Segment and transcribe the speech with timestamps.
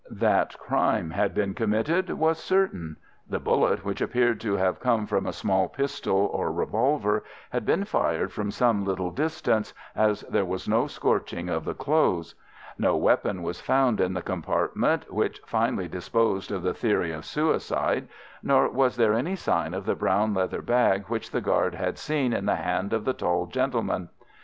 [0.09, 2.97] That crime had been committed was certain.
[3.29, 7.85] The bullet, which appeared to have come from a small pistol or revolver, had been
[7.85, 12.33] fired from some little distance, as there was no scorching of the clothes.
[12.79, 18.07] No weapon was found in the compartment (which finally disposed of the theory of suicide),
[18.41, 22.33] nor was there any sign of the brown leather bag which the guard had seen
[22.33, 24.09] in the hand of the tall gentleman.